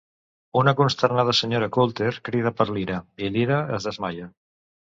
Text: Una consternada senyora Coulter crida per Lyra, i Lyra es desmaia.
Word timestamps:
Una 0.61 0.71
consternada 0.79 1.35
senyora 1.41 1.67
Coulter 1.77 2.09
crida 2.31 2.55
per 2.63 2.69
Lyra, 2.73 2.99
i 3.29 3.33
Lyra 3.37 3.63
es 3.79 3.89
desmaia. 3.91 4.35